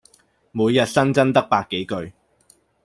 [0.51, 2.11] 每日新增得百幾句